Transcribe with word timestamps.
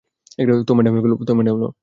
তো 0.67 1.33
ম্যাডাম 1.37 1.55
এলো। 1.55 1.67